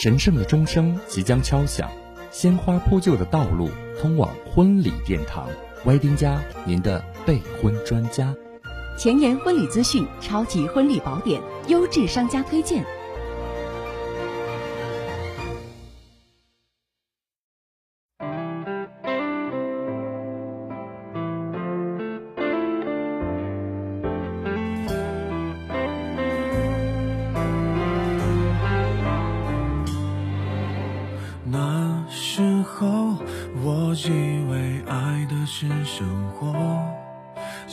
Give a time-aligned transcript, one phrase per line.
[0.00, 1.90] 神圣的钟声即将敲响，
[2.30, 3.68] 鲜花铺就的道路
[4.00, 5.48] 通往婚礼殿堂。
[5.86, 8.32] 歪丁家，您的备婚专家。
[8.96, 12.86] 前沿婚礼资讯，超级婚礼宝典，优质商家推荐。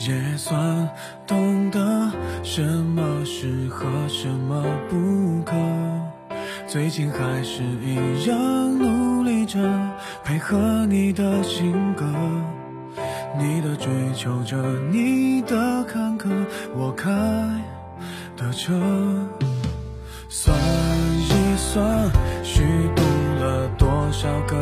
[0.07, 0.87] 也算
[1.25, 1.79] 懂得
[2.43, 5.55] 什么适合，什么不可。
[6.67, 9.59] 最近还是一样努力着
[10.23, 12.05] 配合你的性格，
[13.39, 14.55] 你的追求着，
[14.91, 16.29] 你的坎坷，
[16.75, 17.09] 我开
[18.37, 18.73] 的车。
[20.29, 22.11] 算一算，
[22.43, 22.61] 虚
[22.95, 23.01] 度
[23.39, 24.61] 了多少个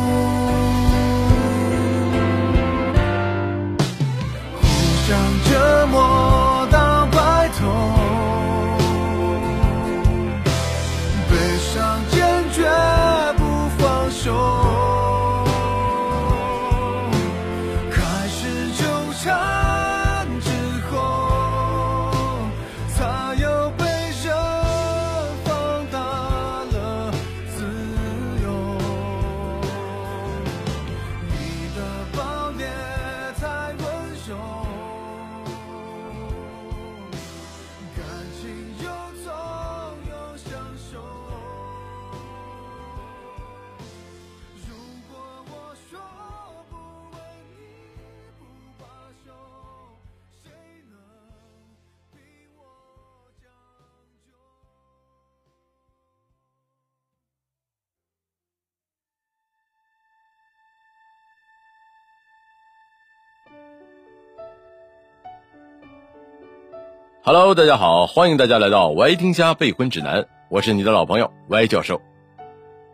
[67.23, 72.01] Hello，大家好，欢迎大家来到 Y 听家备婚指南，我是你的老朋友 Y 教授。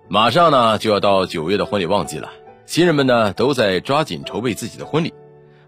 [0.09, 2.29] 马上呢就要到九月的婚礼旺季了，
[2.65, 5.13] 新人们呢都在抓紧筹备自己的婚礼。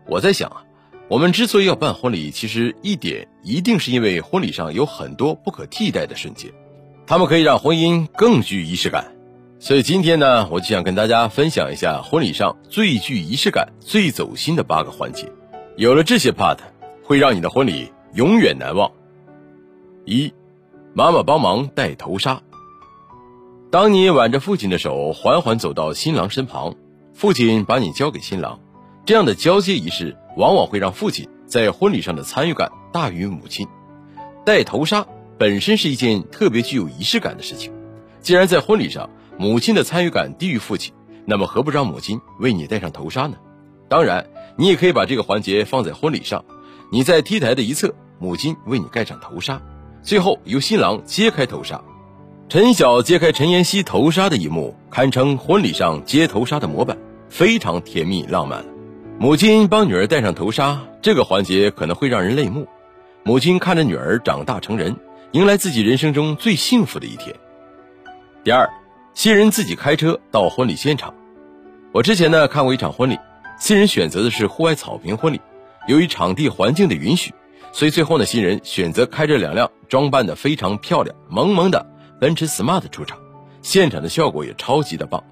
[0.06, 0.64] 我在想啊，
[1.08, 6.52] 我们之所以要办婚礼，其实一点一定是因为婚礼上有很多不可替代的瞬间，
[7.08, 9.14] 他们可以让婚姻更具仪式感。
[9.58, 15.32] 所以今天呢，我就想跟大家分享一下婚礼上最具仪式感、最走心的八个环节。
[15.78, 16.58] 有了这些 part，
[17.06, 17.90] 会让你的婚礼。
[18.14, 18.92] 永远难忘。
[20.06, 20.34] 一，
[20.94, 22.42] 妈妈帮忙戴头纱。
[23.72, 26.76] 当你挽着父亲的手缓缓走到新郎身旁，
[27.14, 28.60] 父亲把你交给新郎，
[29.06, 33.68] 这样的交接仪式往往会让父亲在婚礼上的参与感大于母亲。
[34.44, 35.06] 戴头纱
[35.38, 37.72] 本身是一件特别具有仪式感的事情，
[38.22, 40.94] 既然在婚礼上母亲的参与感低于父亲，
[41.26, 43.38] 那么何不让母亲为你戴上头纱呢？
[43.88, 46.44] 当然，你也可以把这个环节放在婚礼上。
[46.92, 49.62] 你在 T 台的一侧，母亲为你盖上头纱，
[50.02, 51.80] 最后由新郎揭开头纱。
[52.48, 56.98] 陈晓揭开陈妍希头纱的一幕，堪称婚礼上揭头纱的模板，
[57.30, 58.66] 非常甜蜜浪漫。
[59.20, 62.68] 母亲帮女儿戴上头纱，这个环节可能会让人泪目。
[63.24, 64.96] 母亲看着女儿长大成人，
[65.34, 67.36] 迎来自己人生中最幸福的一天。
[68.44, 68.68] 第二，
[69.14, 71.14] 新人自己开车到婚礼现场。
[71.92, 73.20] 我之前呢看过一场婚礼，
[73.60, 75.40] 新人选择的是户外草坪婚礼。
[75.90, 77.34] 由于场地环境的允许，
[77.74, 81.84] 所以最后呢，新人选择开着两辆装扮的非常漂亮、萌萌的
[82.22, 83.18] 奔驰 Smart 出场，
[83.64, 85.24] 现场的效果也超级的棒。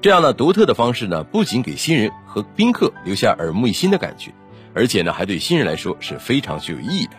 [0.00, 4.32] 这样呢，独特的方式呢，不仅给新人和宾客留下耳目一新的感觉，
[4.72, 7.14] 而且呢，还对新人来说是非常具有意义的。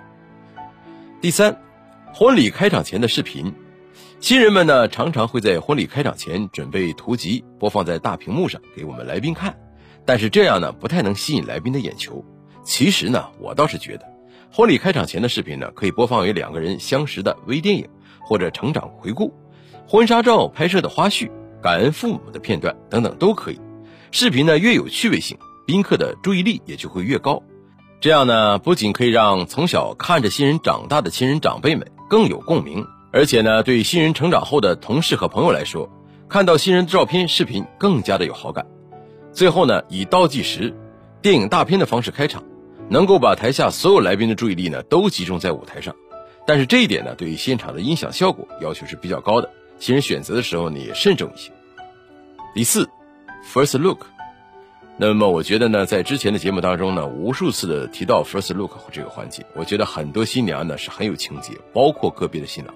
[1.20, 1.60] 第三，
[2.14, 3.54] 婚礼开场前的视频，
[4.22, 9.58] 新人们呢，常常会在婚礼开场前准备图集，播放在大屏幕上给我们来宾看，
[10.06, 12.24] 但是这样呢，不太能吸引来宾的眼球。
[12.66, 14.06] 其实呢，我倒是觉得，
[14.52, 17.88] 婚礼开场前的视频呢，可以播放为两个人相识的微电影，
[18.20, 19.32] 或者成长回顾、
[19.88, 21.30] 婚纱照拍摄的花絮、
[21.62, 23.62] 感恩父母的片段等等都可以。
[24.12, 27.44] 视频呢越有趣味性，宾客的注意力也就会越高。
[28.02, 35.88] 这样呢，不仅可以让从小看着新人长大的亲人长辈们更有共鸣，而且呢，对新人成长后的同事和朋友来说，
[36.28, 38.66] 看到新人的照片、视频更加的有好感。
[39.32, 40.76] 最后呢，以倒计时、
[41.22, 42.44] 电影大片的方式开场。
[42.90, 45.96] 能够把台下所有来宾的注意力呢都集中在舞台上。
[46.48, 49.50] 但是这一点呢，对于现场的音响效果要求是比较高的，
[49.80, 51.52] 新人选择的时候呢也慎重一些。
[52.54, 52.88] 第四
[53.52, 54.06] ，first look。
[54.98, 62.74] 那么我觉得呢，在之前的节目当中呢，无数次的提到 first look 这个环节，我觉得很多新娘呢是很有情节，包括个别的新郎。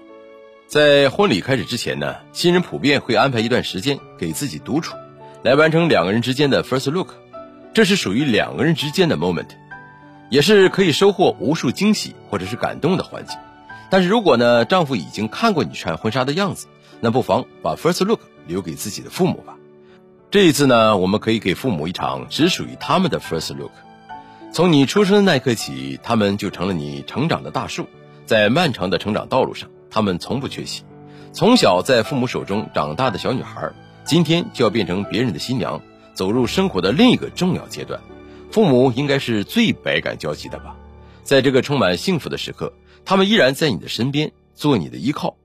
[0.66, 4.96] 在婚礼开始之前呢，新人普遍会安排一段时间给自己独处，
[5.42, 7.14] 来完成两个人之间的 first look。
[7.72, 9.48] 这是属于两个人之间的 moment，
[10.30, 13.36] 也是可以收获无数惊喜或者是感动的环节。
[13.90, 16.68] 但是如果呢，丈夫已经看过你穿婚纱的样子，
[17.00, 19.56] 那不妨把 first look 留给自己的父母吧。
[20.30, 23.72] 这一次呢，我们可以给父母一场只属于他们的 first look。
[24.52, 27.86] 从你出生的那一刻起，他们就成了你成长的大树，
[28.26, 30.84] 在漫长的成长道路上，他们从不缺席。
[31.32, 33.72] 从小在父母手中长大的小女孩，
[34.04, 35.80] 今天就要变成别人的新娘，
[36.14, 38.00] 走入生活的另一个重要阶段。
[38.50, 40.76] 父母应该是最百感交集的吧？
[41.22, 42.72] 在这个充满幸福的时刻，
[43.04, 45.36] 他们依然在你的身边，做你的依靠。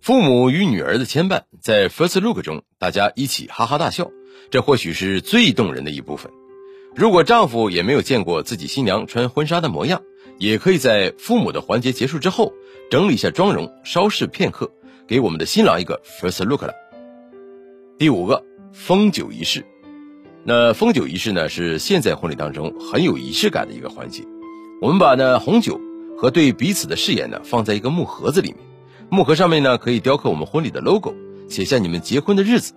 [0.00, 4.10] 父母与女儿的牵绊，在 first look 中，大家一起哈哈大笑。
[4.50, 6.32] 这或许是最动人的一部分。
[6.94, 10.02] 如果丈夫也没有见过自己新娘穿婚纱的模样，
[10.38, 12.54] 也可以在父母的环节结束之后，
[12.90, 14.70] 整理一下妆容，稍事片刻，
[15.06, 16.72] 给我们的新郎一个 first look 了。
[17.98, 18.42] 第五个，
[18.72, 19.66] 封酒仪式。
[20.44, 24.24] 那封酒仪式呢，是现在婚礼当中很有仪式感的一个环节。
[24.80, 25.80] 我们把呢红酒
[26.16, 28.58] 和对彼此的誓言呢放在一个木盒子里面，
[29.10, 31.14] 木盒上面呢可以雕刻我们婚礼的 logo，
[31.48, 32.74] 写下你们结婚的日子。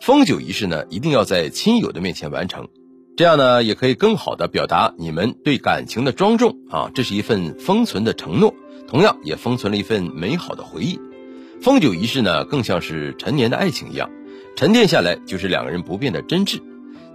[0.00, 2.68] 封酒仪式呢，一定要在亲友的面前完成，
[3.16, 6.90] 这样呢，也可以更好的表达你们对感情的庄重啊。
[6.94, 8.54] 这是一份封存的承诺，
[8.86, 11.00] 同样也封存了一份美好的回忆。
[11.60, 14.08] 封酒仪式呢，更像是陈年的爱情一样，
[14.54, 16.60] 沉淀下来就是两个人不变的真挚。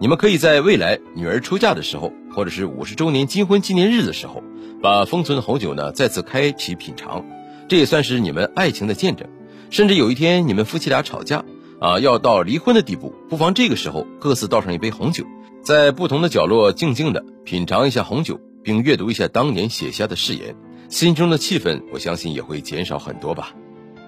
[0.04, 4.44] 你们可以在未来女儿出嫁的时候，或者是五十周年金婚纪念日的时候，
[4.82, 7.26] 把封存的红酒呢再次开启品尝，
[7.70, 9.30] 这也算是你们爱情的见证。
[9.70, 11.46] 甚至有一天你们夫妻俩吵架。
[11.80, 15.24] 啊，要到离婚的地步，不妨这个时候各自倒上一杯红酒，
[15.64, 20.54] 在不同的角落静静的品尝一下红酒，并阅读一下当年写下的誓言，
[20.90, 23.54] 心中的气氛，我相信也会减少很多吧。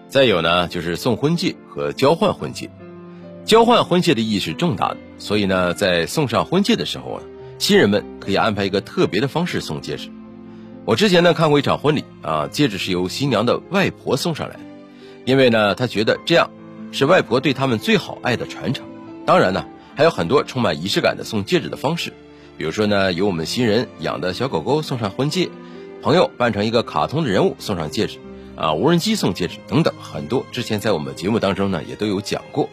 [0.10, 2.70] 再有呢，就是送婚戒和交换婚戒。
[3.46, 7.24] 交换婚戒的意义是重大的，所以呢，在送上婚戒的时候啊，
[7.60, 10.10] 新人们可以安排一个特别的方式送戒指。
[10.86, 14.62] 我之前呢看过一场婚礼啊，戒指是由新娘的外婆送上来的，
[15.26, 16.50] 因为呢，她觉得这样。
[16.92, 18.86] 是外婆对他们最好爱的传承。
[19.26, 19.66] 当然呢，
[19.96, 22.14] 还有很多充满仪式感的送戒指的方式，
[22.58, 25.50] 比如说呢，由我们新人养的小狗狗送上婚戒，
[26.02, 28.20] 朋友扮成一个卡通的人物送上戒指，
[28.56, 32.70] 啊，无人机送戒指等等，很多之前在我们节目当中呢也都有讲过。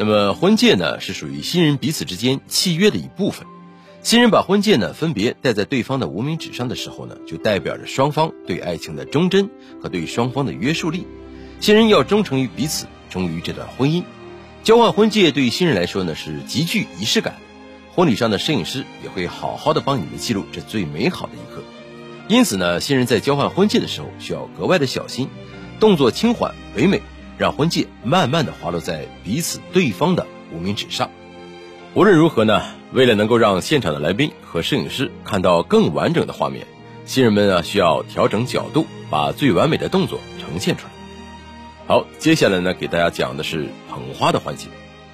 [0.00, 3.46] 那么婚戒呢是属于新人彼此之间契约的一部分，
[4.02, 9.50] 新人把婚戒呢分别戴在对方的无名指上的时候呢，就代表着双方对爱情的忠贞
[9.82, 11.06] 和对双方的约束力。
[11.60, 12.86] 新人要忠诚于彼此。
[13.10, 14.02] 忠于这段婚姻，
[14.62, 17.34] 交换婚戒对于新人来说呢是极具仪式感。
[17.94, 21.62] 婚礼上的摄影师也会好好的帮你们记录这最美好的一刻。
[22.26, 25.28] 因此呢，新人在交换婚戒的时候需要格外的小心，
[25.78, 27.02] 动作轻缓唯美，
[27.40, 31.10] 让婚戒慢慢的滑落在彼此对方的无名指上。
[31.94, 32.60] 无论如何呢，
[32.92, 36.66] 为了能够让现场的来宾和摄影师看到更完整的画面，
[37.06, 40.92] 新人们啊需要调整角度，把最完美的动作呈现出来。
[41.86, 44.66] 好，接下来呢，给大家讲的是捧花的环节，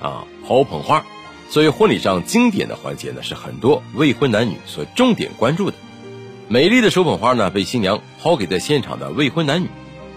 [0.03, 1.07] 啊，抛捧花，
[1.49, 5.77] 作为婚礼上经典的环节呢，是很多未婚男女所重点关注的。
[6.49, 9.69] 美丽的手捧花呢，被新娘抛给在现场的未婚男女，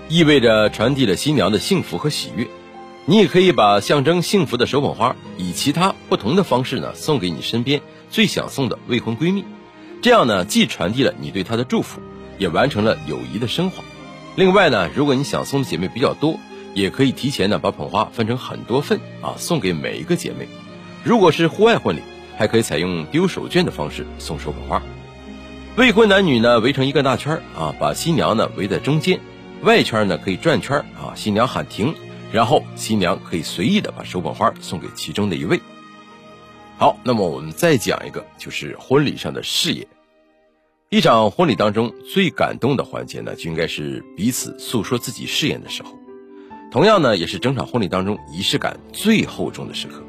[0.10, 2.48] 意味着传递了新娘的幸福和喜悦。
[3.06, 9.46] 你也可以把象征幸福的手捧花，以其他不同的方式呢，送给你身边最想送的未婚闺蜜，
[10.02, 12.02] 这样呢，既传递了你对她的祝福，
[12.40, 13.84] 也完成了友谊的升华。
[14.36, 16.40] 另外呢，如果你想送的姐妹比较多，
[16.74, 20.48] 也可以提前呢把捧花分成很多份啊，送给每一个姐妹。
[21.04, 22.02] 如果是户外婚礼，
[22.36, 24.82] 还可以采用丢手绢的方式送手捧花。
[25.76, 29.20] 未婚男女呢围成一个大圈啊，把新娘呢围在中间，
[29.64, 31.14] 外圈呢可以转圈啊。
[31.16, 31.94] 新娘喊停，
[32.32, 35.60] 然后新娘可以随意的把手捧花送给其中的一位。
[36.78, 39.86] 好，那么我们再讲一个，就是婚礼上的誓言。
[40.90, 45.96] 一场婚礼当中最感动的环节呢，就应该是彼此诉说自己誓言的时候。
[46.72, 50.02] 同样呢，也是整场婚礼当中仪式感最厚重的时刻。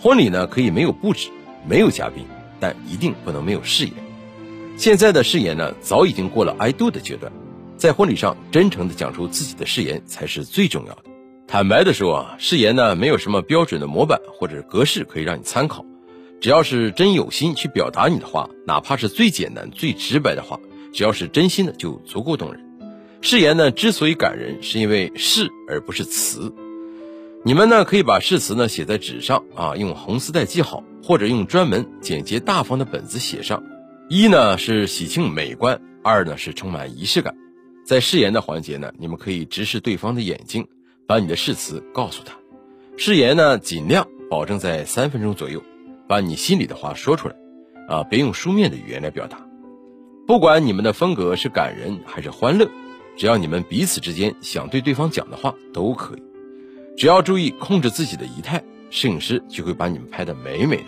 [0.00, 1.28] 婚礼呢可以没有布置，
[1.68, 2.24] 没有嘉宾，
[2.58, 3.94] 但一定不能没有誓言。
[4.76, 7.30] 现在的誓言呢，早已经过了 I do 的阶段，
[7.82, 11.02] 在婚礼上真诚的讲出自己的誓言才是最重要的。
[11.48, 15.84] 坦白的说啊，誓言呢没有什么标准的模板或者格式可以让你参考，
[16.40, 20.60] 只要是真有心去表达你的话，哪怕是最简单、最直白的话，
[20.92, 22.64] 只要是真心的，就足够动人。
[23.20, 26.54] 誓言呢，之所以感人，是因为誓而不是词。
[27.44, 33.60] 你们呢，可以把誓词呢写在纸上啊，用红丝带系好，或者用专门简洁大方的本子写上。
[34.08, 37.34] 一呢是喜庆美观，二呢是充满仪式感。
[37.84, 40.66] 在誓言的环节呢，你们可以直视对方的眼睛，
[41.06, 42.34] 把你的誓词告诉他。
[42.96, 45.62] 誓言呢，尽量保证在三分钟左右。
[46.08, 47.34] 把你心里的话说出来，
[47.88, 49.46] 啊，别用书面的语言来表达。
[50.26, 52.68] 不管你们的风格是感人还是欢乐，
[53.16, 56.22] 只要你们彼此之间想对对方讲的话都可以。
[56.98, 60.84] 只要注意控制自己的仪态，摄影师就会把你们拍得美美的。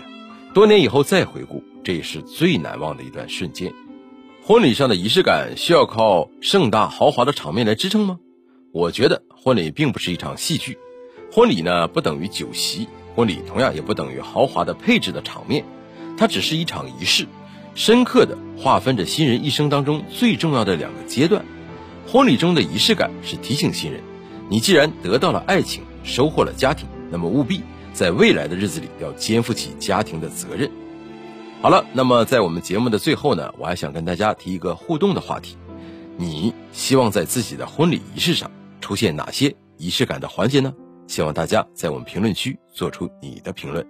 [0.53, 3.73] 多年以后再回顾，这也是最难忘的一段瞬间。
[4.47, 8.19] 婚礼上的仪式感需要靠盛大豪华的场面来支撑吗？
[8.73, 10.77] 我觉得婚礼并不是一场戏剧，
[11.33, 12.87] 婚礼呢不等于酒席。
[13.17, 15.65] 婚礼同样也不等于豪华的配置的场面，
[16.19, 17.27] 它只是一场仪式，
[17.75, 21.43] 深刻的划分着新人一生当中最重要的两个阶段。
[22.07, 24.03] 婚礼中的仪式感是提醒新人，
[24.51, 27.63] 你既然得到了爱情，收获了家庭，那么务必
[27.95, 30.71] 在未来的日子里要肩负起家庭的责任。
[31.61, 35.57] 好了，那么在我们节目的最后呢，我还想跟大家提一个互动的话题：
[36.17, 40.75] 你希望在自己的婚礼仪式上出现哪些仪式感的环节呢？
[41.07, 43.87] 希望大家在我们评论区做出你的评论。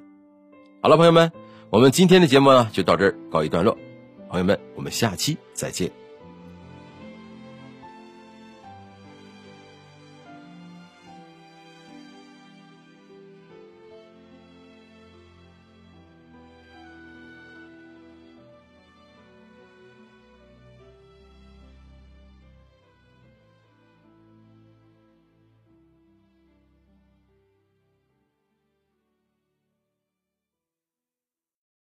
[0.82, 1.30] 好了，朋友们，
[1.70, 3.76] 我们今天的节目呢就到这儿告一段落。
[4.28, 6.03] 朋友们，我们下期再见。